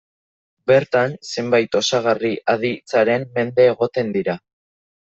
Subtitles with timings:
[0.71, 4.41] Bertan, zenbait osagarri aditzaren mende egoten dira.